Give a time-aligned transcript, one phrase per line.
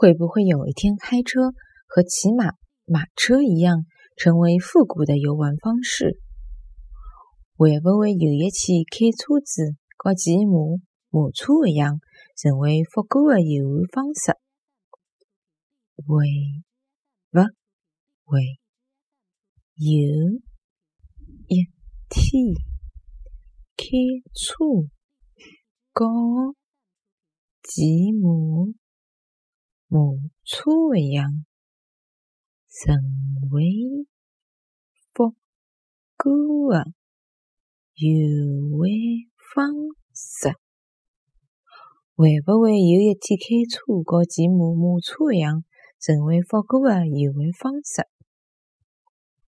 [0.00, 1.50] 会不会有一天开车
[1.88, 2.52] 和骑马、
[2.84, 3.84] 马车一样，
[4.16, 6.20] 成为复古的游玩方式？
[7.56, 10.52] 会不会有一天开车子和骑马、
[11.10, 11.98] 马车一样，
[12.36, 14.38] 成为复古的游玩方式？
[15.96, 16.06] 会
[17.32, 17.42] 不
[18.22, 18.38] 会
[19.74, 20.38] 有
[21.48, 21.66] 一
[22.08, 22.54] 天
[23.76, 23.82] 开
[24.32, 24.64] 车
[25.92, 26.54] 和
[27.64, 28.57] 骑马？
[29.90, 30.00] 马
[30.44, 31.46] 车一样，
[32.68, 32.94] 成
[33.50, 33.64] 为
[35.14, 35.34] 复
[36.18, 36.92] 古的
[37.94, 38.90] 游玩
[39.54, 39.72] 方
[40.12, 40.52] 式。
[42.14, 45.64] 会不会有一天开车和骑马、马车一样，
[45.98, 48.06] 成为复古的游玩方式？